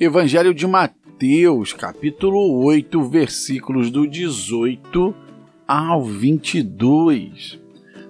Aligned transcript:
Evangelho 0.00 0.54
de 0.54 0.66
Mateus, 0.66 1.74
capítulo 1.74 2.64
8, 2.64 3.02
versículos 3.04 3.90
do 3.90 4.08
18 4.08 5.14
ao 5.68 6.02
22. 6.02 7.60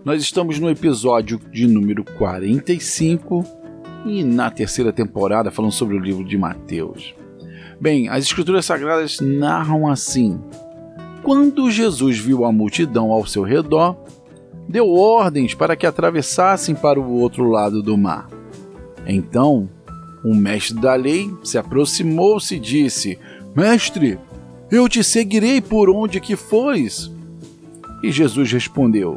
Nós 0.05 0.23
estamos 0.23 0.61
no 0.61 0.71
episódio 0.71 1.41
de 1.51 1.67
número 1.67 2.05
45 2.05 3.45
e 4.07 4.23
na 4.23 4.53
terceira 4.53 4.93
temporada 4.93 5.51
falando 5.51 5.73
sobre 5.73 5.97
o 5.97 5.99
livro 5.99 6.25
de 6.25 6.39
Mateus. 6.39 7.13
Bem, 7.81 8.09
as 8.09 8.23
escrituras 8.23 8.67
sagradas 8.67 9.19
narram 9.19 9.89
assim: 9.89 10.41
Quando 11.25 11.73
Jesus 11.73 12.21
viu 12.21 12.45
a 12.45 12.53
multidão 12.53 13.11
ao 13.11 13.27
seu 13.27 13.43
redor, 13.43 13.97
deu 14.69 14.89
ordens 14.89 15.55
para 15.55 15.75
que 15.75 15.89
atravessassem 15.89 16.77
para 16.77 17.01
o 17.01 17.19
outro 17.19 17.49
lado 17.49 17.83
do 17.83 17.99
mar. 17.99 18.29
Então, 19.05 19.69
um 20.25 20.35
mestre 20.35 20.79
da 20.79 20.95
lei 20.95 21.33
se 21.43 21.57
aproximou-se 21.59 22.55
e 22.55 22.61
disse: 22.61 23.19
Mestre, 23.55 24.19
eu 24.71 24.89
te 24.89 25.03
seguirei 25.03 25.61
por 25.61 25.91
onde 25.91 26.21
que 26.21 26.37
fores. 26.37 27.11
E 28.03 28.11
Jesus 28.11 28.53
respondeu: 28.53 29.17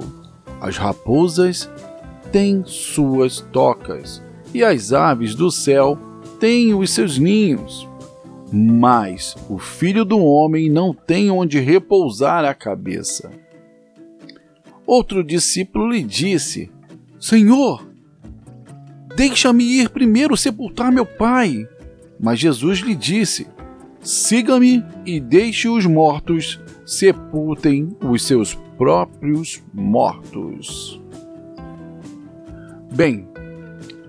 As 0.59 0.77
raposas 0.77 1.69
têm 2.31 2.63
suas 2.65 3.39
tocas, 3.51 4.21
e 4.53 4.63
as 4.63 4.91
aves 4.91 5.35
do 5.35 5.51
céu 5.51 5.97
têm 6.39 6.73
os 6.73 6.89
seus 6.91 7.17
ninhos. 7.17 7.87
Mas 8.51 9.35
o 9.49 9.57
filho 9.57 10.05
do 10.05 10.19
homem 10.19 10.69
não 10.69 10.93
tem 10.93 11.31
onde 11.31 11.59
repousar 11.59 12.45
a 12.45 12.53
cabeça. 12.53 13.31
Outro 14.85 15.23
discípulo 15.23 15.91
lhe 15.91 16.03
disse: 16.03 16.71
Senhor, 17.19 17.92
Deixa-me 19.15 19.63
ir 19.63 19.89
primeiro 19.89 20.35
sepultar 20.35 20.91
meu 20.91 21.05
pai. 21.05 21.67
Mas 22.19 22.39
Jesus 22.39 22.79
lhe 22.79 22.95
disse: 22.95 23.47
Siga-me 24.01 24.83
e 25.05 25.19
deixe 25.19 25.67
os 25.67 25.85
mortos 25.85 26.59
sepultem 26.85 27.95
os 28.01 28.25
seus 28.25 28.53
próprios 28.77 29.63
mortos. 29.73 31.01
Bem, 32.91 33.27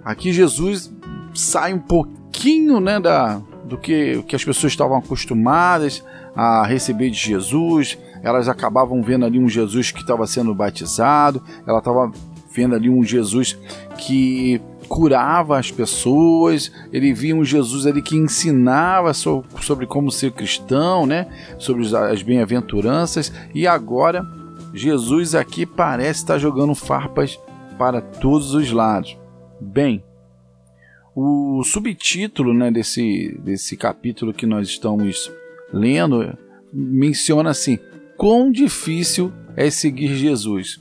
aqui 0.04 0.32
Jesus 0.32 0.92
sai 1.32 1.72
um 1.72 1.78
pouquinho 1.78 2.80
né, 2.80 3.00
da, 3.00 3.40
do 3.64 3.78
que, 3.78 4.22
que 4.22 4.36
as 4.36 4.44
pessoas 4.44 4.72
estavam 4.72 4.98
acostumadas 4.98 6.04
a 6.34 6.66
receber 6.66 7.10
de 7.10 7.18
Jesus. 7.18 7.98
Elas 8.22 8.48
acabavam 8.48 9.02
vendo 9.02 9.24
ali 9.24 9.38
um 9.38 9.48
Jesus 9.48 9.90
que 9.90 10.00
estava 10.00 10.26
sendo 10.26 10.54
batizado, 10.54 11.42
ela 11.66 11.78
estava 11.78 12.10
vendo 12.52 12.74
ali 12.74 12.88
um 12.88 13.02
Jesus 13.02 13.58
que 13.98 14.60
curava 14.84 15.58
as 15.58 15.70
pessoas, 15.70 16.70
ele 16.92 17.12
via 17.12 17.34
um 17.34 17.44
Jesus 17.44 17.86
ali 17.86 18.00
que 18.00 18.16
ensinava 18.16 19.12
sobre 19.14 19.86
como 19.86 20.10
ser 20.10 20.32
cristão, 20.32 21.06
né? 21.06 21.26
sobre 21.58 21.84
as 21.96 22.22
bem-aventuranças, 22.22 23.32
e 23.54 23.66
agora 23.66 24.24
Jesus 24.72 25.34
aqui 25.34 25.64
parece 25.64 26.20
estar 26.20 26.38
jogando 26.38 26.74
farpas 26.74 27.38
para 27.78 28.00
todos 28.00 28.54
os 28.54 28.70
lados. 28.70 29.16
Bem, 29.60 30.02
o 31.14 31.62
subtítulo 31.64 32.52
né, 32.52 32.70
desse, 32.70 33.38
desse 33.40 33.76
capítulo 33.76 34.34
que 34.34 34.46
nós 34.46 34.68
estamos 34.68 35.30
lendo 35.72 36.36
menciona 36.72 37.50
assim: 37.50 37.78
quão 38.16 38.50
difícil 38.50 39.32
é 39.56 39.70
seguir 39.70 40.16
Jesus. 40.16 40.80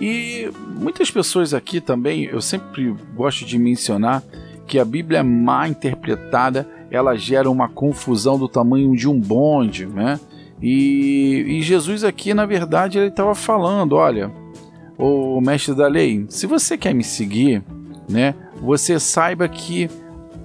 E 0.00 0.50
muitas 0.80 1.10
pessoas 1.10 1.52
aqui 1.52 1.80
também, 1.80 2.24
eu 2.24 2.40
sempre 2.40 2.94
gosto 3.14 3.44
de 3.44 3.58
mencionar 3.58 4.22
que 4.66 4.78
a 4.78 4.84
Bíblia 4.84 5.22
má 5.22 5.68
interpretada, 5.68 6.66
ela 6.90 7.16
gera 7.16 7.50
uma 7.50 7.68
confusão 7.68 8.38
do 8.38 8.48
tamanho 8.48 8.96
de 8.96 9.08
um 9.08 9.20
bonde, 9.20 9.86
né? 9.86 10.18
E, 10.62 11.44
e 11.48 11.62
Jesus 11.62 12.04
aqui, 12.04 12.32
na 12.32 12.46
verdade, 12.46 12.98
ele 12.98 13.08
estava 13.08 13.34
falando, 13.34 13.94
olha, 13.94 14.30
o 14.96 15.40
mestre 15.40 15.74
da 15.74 15.88
lei, 15.88 16.26
se 16.28 16.46
você 16.46 16.76
quer 16.76 16.94
me 16.94 17.02
seguir, 17.02 17.62
né, 18.08 18.34
você 18.60 19.00
saiba 19.00 19.48
que 19.48 19.88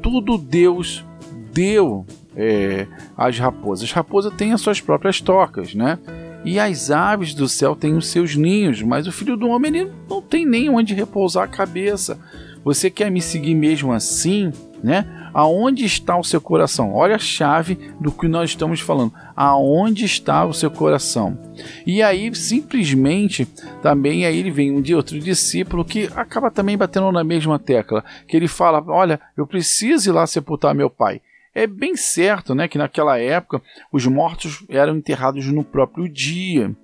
tudo 0.02 0.38
Deus 0.38 1.06
deu 1.52 2.06
é, 2.36 2.88
às 3.18 3.38
raposas. 3.38 3.90
As 3.90 3.92
raposas 3.92 4.34
têm 4.34 4.54
as 4.54 4.62
suas 4.62 4.80
próprias 4.80 5.20
tocas, 5.20 5.74
né? 5.74 6.00
E 6.46 6.60
as 6.60 6.92
aves 6.92 7.34
do 7.34 7.50
céu 7.50 7.76
têm 7.76 7.96
os 7.96 8.08
seus 8.08 8.36
ninhos, 8.36 8.80
mas 8.84 9.08
o 9.08 9.12
filho 9.12 9.36
do 9.36 9.50
homem 9.50 9.76
ele 9.76 9.92
não 10.08 10.22
tem 10.22 10.46
nem 10.46 10.70
onde 10.70 10.94
repousar 10.94 11.44
a 11.44 11.48
cabeça. 11.48 12.20
Você 12.64 12.92
quer 12.92 13.10
me 13.10 13.20
seguir 13.20 13.56
mesmo 13.56 13.92
assim, 13.92 14.52
né? 14.84 15.30
Aonde 15.34 15.84
está 15.86 16.18
o 16.18 16.24
seu 16.24 16.40
coração? 16.40 16.94
Olha 16.94 17.16
a 17.16 17.20
chave 17.20 17.92
do 18.00 18.12
que 18.12 18.28
nós 18.28 18.52
estamos 18.52 18.80
falando. 18.80 19.12
Aonde 19.36 20.06
está 20.06 20.46
o 20.46 20.54
seu 20.54 20.70
coração? 20.70 21.38
E 21.86 22.02
aí, 22.02 22.34
simplesmente, 22.34 23.46
também 23.82 24.26
aí 24.26 24.38
ele 24.38 24.52
vem 24.52 24.72
um 24.72 24.82
de 24.82 24.94
outro 24.94 25.20
discípulo 25.20 25.84
que 25.84 26.10
acaba 26.16 26.52
também 26.52 26.78
batendo 26.78 27.12
na 27.12 27.24
mesma 27.24 27.58
tecla, 27.58 28.04
que 28.28 28.38
ele 28.38 28.48
fala: 28.48 28.84
"Olha, 28.88 29.20
eu 29.36 29.48
preciso 29.48 30.10
ir 30.10 30.14
lá 30.14 30.28
sepultar 30.28 30.76
meu 30.76 30.90
pai". 30.90 31.22
É 31.56 31.66
bem 31.66 31.96
certo 31.96 32.54
né, 32.54 32.68
que 32.68 32.78
naquela 32.78 33.18
época 33.18 33.62
os 33.90 34.06
mortos 34.06 34.66
eram 34.68 34.98
enterrados 34.98 35.46
no 35.48 35.64
próprio 35.64 36.10
dia. 36.10 36.76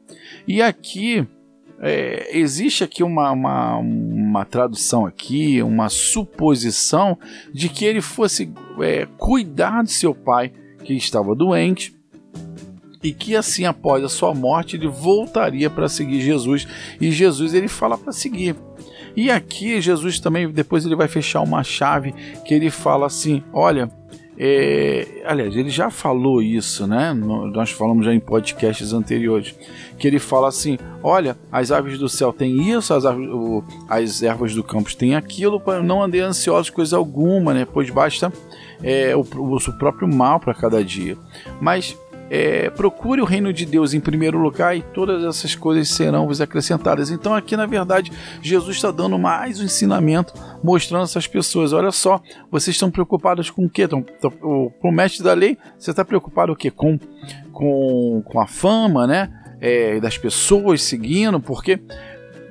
E 0.47 0.61
aqui 0.61 1.27
é, 1.81 2.37
existe 2.37 2.81
aqui 2.83 3.03
uma, 3.03 3.31
uma, 3.31 3.77
uma, 3.77 4.45
tradução 4.45 5.05
aqui, 5.05 5.61
uma 5.61 5.89
suposição 5.89 7.17
de 7.53 7.67
que 7.67 7.83
ele 7.83 7.99
fosse 7.99 8.49
é, 8.79 9.07
cuidar 9.17 9.83
de 9.83 9.91
seu 9.91 10.15
pai 10.15 10.53
que 10.85 10.93
estava 10.93 11.35
doente 11.35 11.93
e 13.03 13.11
que 13.11 13.35
assim 13.35 13.65
após 13.65 14.03
a 14.03 14.09
sua 14.09 14.33
morte 14.33 14.75
ele 14.77 14.87
voltaria 14.87 15.69
para 15.69 15.89
seguir 15.89 16.21
Jesus 16.21 16.67
e 16.99 17.11
Jesus 17.11 17.53
ele 17.53 17.67
fala 17.67 17.97
para 17.97 18.13
seguir. 18.13 18.55
E 19.15 19.29
aqui 19.29 19.81
Jesus 19.81 20.19
também 20.19 20.49
depois 20.49 20.85
ele 20.85 20.95
vai 20.95 21.07
fechar 21.07 21.41
uma 21.41 21.63
chave 21.63 22.13
que 22.45 22.53
ele 22.53 22.69
fala 22.69 23.07
assim, 23.07 23.43
olha, 23.51 23.89
é, 24.43 25.21
aliás, 25.23 25.55
ele 25.55 25.69
já 25.69 25.91
falou 25.91 26.41
isso, 26.41 26.87
né? 26.87 27.13
Nós 27.13 27.69
falamos 27.69 28.03
já 28.03 28.11
em 28.11 28.19
podcasts 28.19 28.91
anteriores. 28.91 29.53
Que 29.99 30.07
ele 30.07 30.17
fala 30.17 30.47
assim: 30.47 30.79
olha, 31.03 31.37
as 31.51 31.71
aves 31.71 31.99
do 31.99 32.09
céu 32.09 32.33
têm 32.33 32.71
isso, 32.71 32.91
as, 32.91 33.05
aves, 33.05 33.29
as 33.87 34.23
ervas 34.23 34.55
do 34.55 34.63
campo 34.63 34.95
têm 34.95 35.13
aquilo, 35.13 35.61
não 35.83 36.01
andar 36.01 36.23
ansiosos 36.23 36.71
coisa 36.71 36.97
alguma, 36.97 37.53
né? 37.53 37.67
Pois 37.71 37.91
basta 37.91 38.33
é, 38.81 39.15
o, 39.15 39.19
o, 39.19 39.57
o 39.57 39.77
próprio 39.77 40.07
mal 40.07 40.39
para 40.39 40.55
cada 40.55 40.83
dia. 40.83 41.15
Mas 41.59 41.95
é, 42.33 42.69
procure 42.69 43.21
o 43.21 43.25
reino 43.25 43.51
de 43.51 43.65
Deus 43.65 43.93
em 43.93 43.99
primeiro 43.99 44.39
lugar 44.39 44.73
e 44.75 44.81
todas 44.81 45.21
essas 45.21 45.53
coisas 45.53 45.89
serão 45.89 46.25
vos 46.25 46.39
acrescentadas. 46.39 47.11
Então, 47.11 47.35
aqui 47.35 47.57
na 47.57 47.65
verdade, 47.65 48.09
Jesus 48.41 48.77
está 48.77 48.89
dando 48.89 49.19
mais 49.19 49.59
um 49.59 49.65
ensinamento, 49.65 50.33
mostrando 50.63 51.03
essas 51.03 51.27
pessoas: 51.27 51.73
olha 51.73 51.91
só, 51.91 52.21
vocês 52.49 52.75
estão 52.75 52.91
preocupados 52.91 53.49
com 53.49 53.65
o 53.65 53.69
quê? 53.69 53.83
Então, 53.83 54.05
o, 54.41 54.91
mestre 54.91 55.23
da 55.23 55.33
lei, 55.33 55.57
você 55.77 55.91
está 55.91 56.03
preocupado 56.03 56.51
o 56.51 56.55
quê? 56.55 56.71
Com, 56.71 56.99
com, 57.51 58.21
com 58.25 58.39
a 58.39 58.47
fama, 58.47 59.05
né? 59.07 59.31
É, 59.59 59.99
das 59.99 60.17
pessoas 60.17 60.81
seguindo, 60.81 61.39
porque 61.39 61.79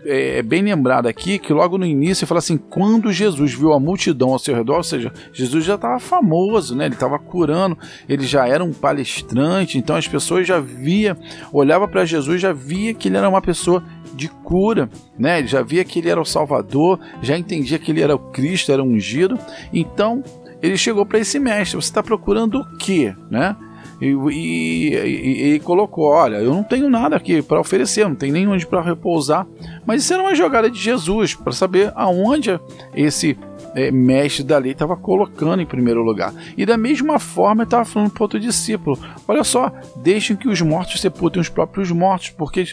é, 0.04 0.38
é, 0.38 0.42
bem 0.42 0.62
lembrado 0.62 1.06
aqui 1.06 1.38
que 1.38 1.52
logo 1.52 1.76
no 1.76 1.84
início 1.84 2.26
fala 2.26 2.38
assim: 2.38 2.56
quando 2.56 3.12
Jesus 3.12 3.52
viu 3.52 3.72
a 3.72 3.80
multidão 3.80 4.30
ao 4.30 4.38
seu 4.38 4.54
redor, 4.54 4.78
ou 4.78 4.82
seja, 4.82 5.12
Jesus 5.32 5.64
já 5.64 5.74
estava 5.74 5.98
famoso, 5.98 6.74
né? 6.74 6.86
Ele 6.86 6.94
estava 6.94 7.18
curando, 7.18 7.76
ele 8.08 8.26
já 8.26 8.46
era 8.46 8.64
um 8.64 8.72
palestrante, 8.72 9.78
então 9.78 9.96
as 9.96 10.08
pessoas 10.08 10.46
já 10.46 10.58
via, 10.58 11.16
olhava 11.52 11.86
para 11.86 12.04
Jesus, 12.04 12.40
já 12.40 12.52
via 12.52 12.94
que 12.94 13.08
ele 13.08 13.16
era 13.16 13.28
uma 13.28 13.42
pessoa 13.42 13.82
de 14.14 14.28
cura, 14.28 14.88
né? 15.18 15.38
Ele 15.38 15.48
já 15.48 15.62
via 15.62 15.84
que 15.84 15.98
ele 15.98 16.08
era 16.08 16.20
o 16.20 16.24
Salvador, 16.24 16.98
já 17.22 17.36
entendia 17.36 17.78
que 17.78 17.90
ele 17.90 18.00
era 18.00 18.14
o 18.14 18.18
Cristo, 18.18 18.72
era 18.72 18.82
ungido. 18.82 19.38
Então 19.72 20.22
ele 20.62 20.76
chegou 20.76 21.04
para 21.06 21.18
esse 21.18 21.38
mestre: 21.38 21.76
você 21.76 21.88
está 21.88 22.02
procurando 22.02 22.60
o 22.60 22.76
quê, 22.76 23.14
né? 23.30 23.56
E, 24.00 24.06
e, 24.06 25.54
e, 25.54 25.60
colocou: 25.60 26.06
Olha, 26.06 26.36
eu 26.36 26.54
não 26.54 26.62
tenho 26.62 26.88
nada 26.88 27.16
aqui 27.16 27.42
para 27.42 27.60
oferecer, 27.60 28.08
não 28.08 28.14
tem 28.14 28.32
nem 28.32 28.48
onde 28.48 28.66
para 28.66 28.80
repousar. 28.80 29.46
Mas 29.84 30.02
isso 30.02 30.14
era 30.14 30.22
uma 30.22 30.34
jogada 30.34 30.70
de 30.70 30.80
Jesus 30.80 31.34
para 31.34 31.52
saber 31.52 31.92
aonde 31.94 32.58
esse 32.94 33.38
é, 33.74 33.90
mestre 33.90 34.44
da 34.44 34.58
lei 34.58 34.72
estava 34.72 34.96
colocando 34.96 35.60
em 35.60 35.66
primeiro 35.66 36.02
lugar. 36.02 36.32
E 36.56 36.66
da 36.66 36.76
mesma 36.76 37.18
forma, 37.18 37.62
estava 37.62 37.84
falando 37.84 38.10
para 38.10 38.24
outro 38.24 38.40
discípulo: 38.40 38.98
Olha 39.26 39.44
só, 39.44 39.72
deixem 39.96 40.36
que 40.36 40.48
os 40.48 40.60
mortos 40.60 41.00
sepultem 41.00 41.40
os 41.40 41.48
próprios 41.48 41.90
mortos, 41.90 42.30
porque 42.30 42.66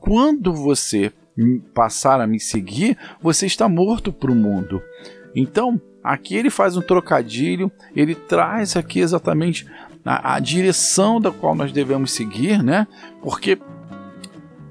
quando 0.00 0.52
você 0.52 1.12
passar 1.74 2.20
a 2.20 2.26
me 2.26 2.38
seguir, 2.38 2.96
você 3.20 3.46
está 3.46 3.68
morto 3.68 4.12
para 4.12 4.30
o 4.30 4.34
mundo. 4.34 4.82
Então, 5.34 5.80
aqui 6.02 6.36
ele 6.36 6.50
faz 6.50 6.76
um 6.76 6.82
trocadilho, 6.82 7.70
ele 7.94 8.14
traz 8.14 8.76
aqui 8.76 9.00
exatamente 9.00 9.66
a, 10.04 10.34
a 10.34 10.38
direção 10.38 11.20
da 11.20 11.32
qual 11.32 11.54
nós 11.54 11.72
devemos 11.72 12.12
seguir, 12.12 12.62
né? 12.62 12.86
Porque 13.22 13.58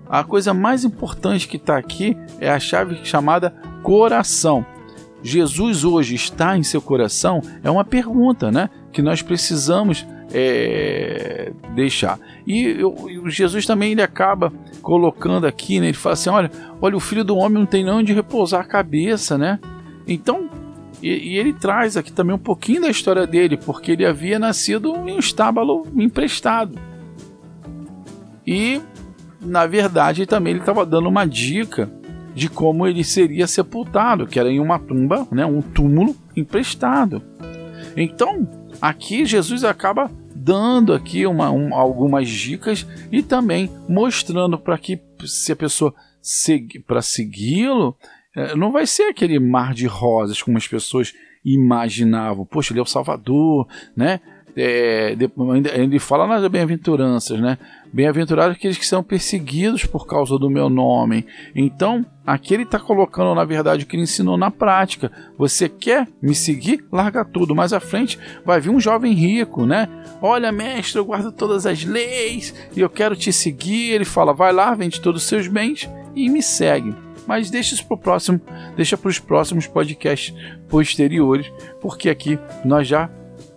a 0.07 0.23
coisa 0.23 0.53
mais 0.53 0.83
importante 0.83 1.47
que 1.47 1.57
está 1.57 1.77
aqui 1.77 2.15
é 2.39 2.49
a 2.49 2.59
chave 2.59 3.03
chamada 3.03 3.49
coração. 3.81 4.65
Jesus 5.23 5.85
hoje 5.85 6.15
está 6.15 6.57
em 6.57 6.63
seu 6.63 6.81
coração? 6.81 7.41
É 7.63 7.71
uma 7.71 7.85
pergunta, 7.85 8.51
né? 8.51 8.69
Que 8.91 9.01
nós 9.01 9.21
precisamos 9.21 10.05
é, 10.33 11.51
deixar. 11.73 12.19
E 12.45 12.65
eu, 12.65 13.23
Jesus 13.27 13.65
também 13.65 13.93
ele 13.93 14.01
acaba 14.01 14.51
colocando 14.81 15.47
aqui, 15.47 15.79
né? 15.79 15.87
Ele 15.87 15.93
fala 15.93 16.13
assim: 16.13 16.29
olha, 16.29 16.51
olha, 16.81 16.97
o 16.97 16.99
filho 16.99 17.23
do 17.23 17.37
homem 17.37 17.59
não 17.59 17.65
tem 17.65 17.83
nem 17.83 17.93
onde 17.93 18.13
repousar 18.13 18.61
a 18.61 18.65
cabeça, 18.65 19.37
né? 19.37 19.59
Então, 20.05 20.49
e, 21.01 21.33
e, 21.33 21.37
ele 21.37 21.53
traz 21.53 21.95
aqui 21.95 22.11
também 22.11 22.35
um 22.35 22.39
pouquinho 22.39 22.81
da 22.81 22.89
história 22.89 23.25
dele, 23.25 23.57
porque 23.57 23.91
ele 23.91 24.05
havia 24.05 24.37
nascido 24.37 24.95
em 24.95 25.13
um 25.13 25.19
estábulo 25.19 25.87
emprestado. 25.95 26.77
E, 28.45 28.81
na 29.41 29.65
verdade, 29.65 30.25
também 30.25 30.51
ele 30.51 30.59
estava 30.59 30.85
dando 30.85 31.07
uma 31.07 31.25
dica 31.25 31.89
de 32.33 32.49
como 32.49 32.87
ele 32.87 33.03
seria 33.03 33.47
sepultado, 33.47 34.27
que 34.27 34.39
era 34.39 34.51
em 34.51 34.59
uma 34.59 34.79
tumba, 34.79 35.27
né, 35.31 35.45
um 35.45 35.61
túmulo 35.61 36.15
emprestado. 36.35 37.21
Então, 37.95 38.47
aqui 38.81 39.25
Jesus 39.25 39.63
acaba 39.63 40.09
dando 40.35 40.93
aqui 40.93 41.25
uma, 41.25 41.51
um, 41.51 41.73
algumas 41.73 42.27
dicas 42.27 42.85
e 43.11 43.21
também 43.21 43.69
mostrando 43.87 44.57
para 44.57 44.77
que 44.77 44.99
se 45.25 45.51
a 45.51 45.55
pessoa 45.55 45.93
segui, 46.21 46.79
para 46.79 47.01
segui-lo, 47.01 47.95
é, 48.35 48.55
não 48.55 48.71
vai 48.71 48.85
ser 48.85 49.03
aquele 49.03 49.39
mar 49.39 49.73
de 49.73 49.85
rosas 49.85 50.41
como 50.41 50.57
as 50.57 50.67
pessoas 50.67 51.13
imaginavam. 51.45 52.45
Poxa, 52.45 52.73
ele 52.73 52.79
é 52.79 52.83
o 52.83 52.85
Salvador, 52.85 53.67
né? 53.95 54.19
É, 54.55 55.15
ele 55.75 55.97
fala 55.97 56.27
nas 56.27 56.47
bem-aventuranças, 56.47 57.39
né? 57.39 57.57
Bem-aventurados 57.93 58.55
aqueles 58.55 58.79
que 58.79 58.87
são 58.87 59.03
perseguidos 59.03 59.85
por 59.85 60.07
causa 60.07 60.39
do 60.39 60.49
meu 60.49 60.67
nome. 60.67 61.27
Então, 61.55 62.03
aqui 62.25 62.55
ele 62.55 62.63
está 62.63 62.79
colocando, 62.79 63.35
na 63.35 63.45
verdade, 63.45 63.83
o 63.83 63.87
que 63.87 63.95
ele 63.95 64.01
ensinou 64.01 64.35
na 64.35 64.49
prática. 64.49 65.11
Você 65.37 65.69
quer 65.69 66.07
me 66.19 66.33
seguir? 66.33 66.83
Larga 66.91 67.23
tudo. 67.23 67.53
Mais 67.53 67.71
à 67.71 67.79
frente 67.79 68.17
vai 68.43 68.59
vir 68.59 68.71
um 68.71 68.79
jovem 68.79 69.13
rico, 69.13 69.67
né? 69.67 69.87
Olha, 70.19 70.51
mestre, 70.51 70.97
eu 70.97 71.05
guardo 71.05 71.31
todas 71.31 71.67
as 71.67 71.83
leis 71.83 72.51
e 72.75 72.79
eu 72.79 72.89
quero 72.89 73.15
te 73.15 73.31
seguir. 73.31 73.91
Ele 73.91 74.05
fala: 74.05 74.33
vai 74.33 74.51
lá, 74.51 74.73
vende 74.73 74.99
todos 74.99 75.21
os 75.21 75.29
seus 75.29 75.47
bens 75.47 75.87
e 76.15 76.29
me 76.29 76.41
segue. 76.41 76.95
Mas 77.27 77.51
deixa 77.51 77.75
isso 77.75 77.85
para 77.85 77.95
o 77.95 77.99
próximo, 77.99 78.41
deixa 78.75 78.97
para 78.97 79.09
os 79.09 79.19
próximos 79.19 79.67
podcasts 79.67 80.35
posteriores, 80.67 81.51
porque 81.79 82.09
aqui 82.09 82.39
nós 82.65 82.87
já 82.87 83.07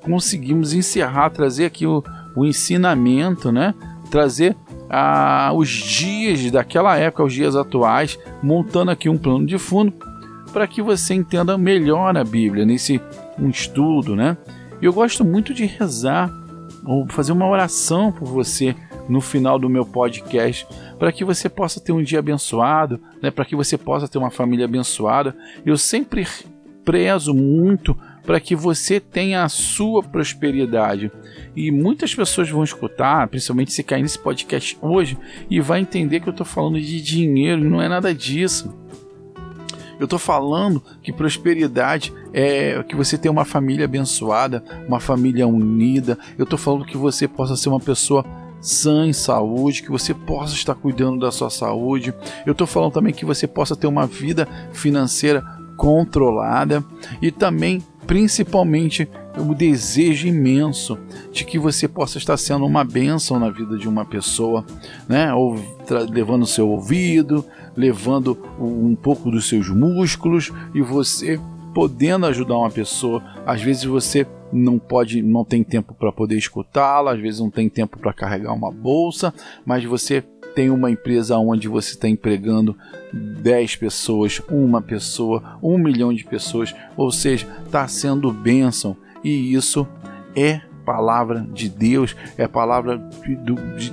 conseguimos 0.02 0.74
encerrar, 0.74 1.30
trazer 1.30 1.64
aqui 1.64 1.86
o, 1.86 2.04
o 2.36 2.44
ensinamento, 2.44 3.50
né? 3.50 3.74
Trazer 4.06 4.56
ah, 4.88 5.52
os 5.54 5.68
dias 5.68 6.50
daquela 6.50 6.96
época, 6.96 7.24
os 7.24 7.32
dias 7.32 7.56
atuais, 7.56 8.18
montando 8.42 8.90
aqui 8.90 9.08
um 9.08 9.18
plano 9.18 9.46
de 9.46 9.58
fundo 9.58 9.92
para 10.52 10.66
que 10.66 10.80
você 10.80 11.14
entenda 11.14 11.58
melhor 11.58 12.16
a 12.16 12.24
Bíblia 12.24 12.64
nesse 12.64 13.00
um 13.38 13.50
estudo, 13.50 14.16
né? 14.16 14.36
Eu 14.80 14.92
gosto 14.92 15.24
muito 15.24 15.52
de 15.52 15.66
rezar 15.66 16.30
ou 16.84 17.06
fazer 17.08 17.32
uma 17.32 17.46
oração 17.46 18.12
por 18.12 18.26
você 18.26 18.74
no 19.08 19.20
final 19.20 19.58
do 19.58 19.68
meu 19.68 19.84
podcast, 19.84 20.66
para 20.98 21.12
que 21.12 21.24
você 21.24 21.48
possa 21.48 21.80
ter 21.80 21.92
um 21.92 22.02
dia 22.02 22.18
abençoado, 22.18 23.00
né? 23.22 23.30
Para 23.30 23.44
que 23.44 23.54
você 23.54 23.76
possa 23.76 24.08
ter 24.08 24.18
uma 24.18 24.30
família 24.30 24.64
abençoada. 24.64 25.36
Eu 25.64 25.76
sempre 25.76 26.26
prezo 26.84 27.34
muito 27.34 27.96
para 28.26 28.40
que 28.40 28.56
você 28.56 28.98
tenha 28.98 29.44
a 29.44 29.48
sua 29.48 30.02
prosperidade. 30.02 31.10
E 31.54 31.70
muitas 31.70 32.14
pessoas 32.14 32.50
vão 32.50 32.64
escutar, 32.64 33.28
principalmente 33.28 33.72
se 33.72 33.82
cair 33.82 34.02
nesse 34.02 34.18
podcast 34.18 34.76
hoje, 34.82 35.16
e 35.48 35.60
vai 35.60 35.80
entender 35.80 36.20
que 36.20 36.28
eu 36.28 36.32
estou 36.32 36.44
falando 36.44 36.80
de 36.80 37.00
dinheiro, 37.00 37.64
e 37.64 37.68
não 37.68 37.80
é 37.80 37.88
nada 37.88 38.12
disso. 38.12 38.74
Eu 39.98 40.04
estou 40.04 40.18
falando 40.18 40.82
que 41.02 41.12
prosperidade 41.12 42.12
é 42.32 42.82
que 42.82 42.94
você 42.94 43.16
tenha 43.16 43.32
uma 43.32 43.46
família 43.46 43.86
abençoada, 43.86 44.62
uma 44.86 45.00
família 45.00 45.46
unida. 45.46 46.18
Eu 46.36 46.44
estou 46.44 46.58
falando 46.58 46.84
que 46.84 46.98
você 46.98 47.26
possa 47.26 47.56
ser 47.56 47.70
uma 47.70 47.80
pessoa 47.80 48.22
sã 48.60 49.06
em 49.06 49.12
saúde, 49.12 49.82
que 49.82 49.90
você 49.90 50.12
possa 50.12 50.54
estar 50.54 50.74
cuidando 50.74 51.20
da 51.20 51.32
sua 51.32 51.48
saúde. 51.48 52.12
Eu 52.44 52.52
estou 52.52 52.66
falando 52.66 52.92
também 52.92 53.14
que 53.14 53.24
você 53.24 53.46
possa 53.46 53.74
ter 53.74 53.86
uma 53.86 54.06
vida 54.06 54.46
financeira 54.72 55.42
controlada 55.76 56.84
e 57.22 57.30
também 57.30 57.82
principalmente 58.06 59.08
o 59.36 59.54
desejo 59.54 60.28
imenso 60.28 60.98
de 61.32 61.44
que 61.44 61.58
você 61.58 61.86
possa 61.86 62.18
estar 62.18 62.36
sendo 62.36 62.64
uma 62.64 62.84
bênção 62.84 63.38
na 63.38 63.50
vida 63.50 63.76
de 63.76 63.88
uma 63.88 64.04
pessoa, 64.04 64.64
né? 65.08 65.32
Ou 65.34 65.56
levando 66.10 66.42
o 66.42 66.46
seu 66.46 66.68
ouvido, 66.68 67.44
levando 67.76 68.38
um 68.58 68.94
pouco 68.94 69.30
dos 69.30 69.48
seus 69.48 69.68
músculos 69.68 70.52
e 70.74 70.80
você 70.80 71.38
podendo 71.74 72.24
ajudar 72.24 72.56
uma 72.56 72.70
pessoa. 72.70 73.22
Às 73.44 73.60
vezes 73.60 73.84
você 73.84 74.26
não 74.52 74.78
pode, 74.78 75.20
não 75.22 75.44
tem 75.44 75.62
tempo 75.62 75.92
para 75.92 76.10
poder 76.10 76.36
escutá-la, 76.36 77.12
às 77.12 77.20
vezes 77.20 77.40
não 77.40 77.50
tem 77.50 77.68
tempo 77.68 77.98
para 77.98 78.14
carregar 78.14 78.54
uma 78.54 78.70
bolsa, 78.70 79.34
mas 79.64 79.84
você 79.84 80.24
tem 80.56 80.70
uma 80.70 80.90
empresa 80.90 81.36
onde 81.36 81.68
você 81.68 81.92
está 81.92 82.08
empregando 82.08 82.74
10 83.12 83.76
pessoas, 83.76 84.40
uma 84.50 84.80
pessoa, 84.80 85.58
um 85.62 85.76
milhão 85.76 86.14
de 86.14 86.24
pessoas, 86.24 86.74
ou 86.96 87.12
seja, 87.12 87.46
está 87.66 87.86
sendo 87.86 88.32
bênção. 88.32 88.96
E 89.22 89.52
isso 89.52 89.86
é 90.34 90.62
palavra 90.82 91.46
de 91.52 91.68
Deus, 91.68 92.16
é 92.38 92.48
palavra, 92.48 92.96
de, 92.96 93.92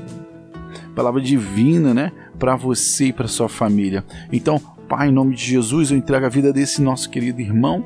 palavra 0.96 1.20
divina, 1.20 1.94
né? 1.94 2.14
Para 2.40 2.56
você 2.56 3.08
e 3.08 3.14
para 3.14 3.28
sua 3.28 3.50
família. 3.50 4.06
Então, 4.32 4.58
Pai, 4.88 5.10
em 5.10 5.12
nome 5.12 5.36
de 5.36 5.44
Jesus, 5.44 5.92
eu 5.92 5.98
entrego 5.98 6.26
a 6.26 6.30
vida 6.30 6.54
desse 6.54 6.82
nosso 6.82 7.10
querido 7.10 7.42
irmão. 7.42 7.84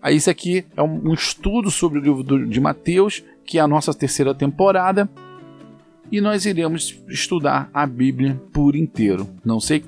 Aí, 0.00 0.16
esse 0.16 0.30
aqui 0.30 0.64
é 0.74 0.82
um 0.82 1.12
estudo 1.12 1.70
sobre 1.70 1.98
o 1.98 2.02
livro 2.02 2.46
de 2.46 2.58
Mateus, 2.58 3.22
que 3.44 3.58
é 3.58 3.60
a 3.60 3.68
nossa 3.68 3.92
terceira 3.92 4.34
temporada 4.34 5.06
e 6.10 6.20
nós 6.20 6.44
iremos 6.46 7.00
estudar 7.08 7.70
a 7.72 7.86
Bíblia 7.86 8.40
por 8.52 8.74
inteiro. 8.74 9.28
Não 9.44 9.60
sei 9.60 9.84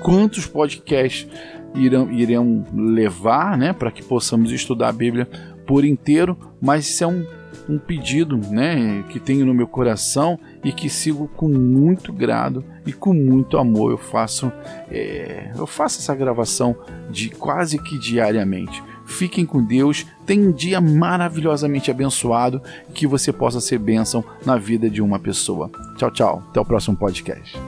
quantos 0.00 0.46
podcasts 0.46 1.28
irão, 1.74 2.10
irão 2.12 2.64
levar 2.74 3.56
né, 3.56 3.72
para 3.72 3.90
que 3.90 4.02
possamos 4.02 4.52
estudar 4.52 4.88
a 4.88 4.92
Bíblia 4.92 5.28
por 5.66 5.84
inteiro, 5.84 6.36
mas 6.60 6.88
isso 6.88 7.04
é 7.04 7.06
um, 7.06 7.26
um 7.68 7.78
pedido 7.78 8.38
né, 8.50 9.04
que 9.10 9.20
tenho 9.20 9.44
no 9.44 9.52
meu 9.52 9.66
coração 9.66 10.38
e 10.64 10.72
que 10.72 10.88
sigo 10.88 11.28
com 11.28 11.48
muito 11.48 12.12
grado 12.12 12.64
e 12.86 12.92
com 12.92 13.12
muito 13.12 13.58
amor. 13.58 13.90
Eu 13.90 13.98
faço, 13.98 14.50
é, 14.90 15.52
eu 15.56 15.66
faço 15.66 15.98
essa 15.98 16.14
gravação 16.14 16.76
de 17.10 17.28
quase 17.30 17.78
que 17.78 17.98
diariamente. 17.98 18.82
Fiquem 19.08 19.46
com 19.46 19.64
Deus, 19.64 20.06
tenham 20.26 20.50
um 20.50 20.52
dia 20.52 20.80
maravilhosamente 20.80 21.90
abençoado 21.90 22.62
que 22.94 23.06
você 23.06 23.32
possa 23.32 23.58
ser 23.58 23.78
bênção 23.78 24.22
na 24.44 24.58
vida 24.58 24.90
de 24.90 25.00
uma 25.00 25.18
pessoa. 25.18 25.70
Tchau, 25.96 26.10
tchau. 26.10 26.42
Até 26.50 26.60
o 26.60 26.64
próximo 26.64 26.96
podcast. 26.96 27.67